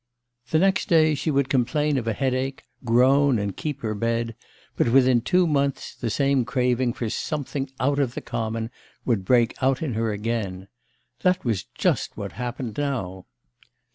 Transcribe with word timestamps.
The 0.49 0.57
next 0.57 0.89
day 0.89 1.13
she 1.13 1.29
would 1.29 1.47
complain 1.47 1.95
of 1.95 2.07
a 2.07 2.13
headache, 2.13 2.63
groan 2.83 3.37
and 3.37 3.55
keep 3.55 3.81
her 3.81 3.93
bed; 3.93 4.33
but 4.75 4.87
within 4.89 5.21
two 5.21 5.45
months 5.45 5.93
the 5.93 6.09
same 6.09 6.43
craving 6.43 6.93
for 6.93 7.07
something 7.07 7.69
'out 7.79 7.99
of 7.99 8.15
the 8.15 8.21
common' 8.21 8.71
would 9.05 9.23
break 9.23 9.53
out 9.61 9.83
in 9.83 9.93
her 9.93 10.11
again. 10.11 10.69
That 11.19 11.45
was 11.45 11.65
just 11.77 12.17
what 12.17 12.31
happened 12.31 12.79
now. 12.79 13.27